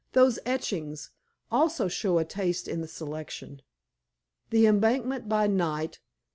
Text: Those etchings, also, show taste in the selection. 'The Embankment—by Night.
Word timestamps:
Those 0.13 0.39
etchings, 0.47 1.11
also, 1.51 1.87
show 1.87 2.23
taste 2.23 2.67
in 2.67 2.81
the 2.81 2.87
selection. 2.87 3.61
'The 4.49 4.65
Embankment—by 4.65 5.45
Night. 5.45 5.99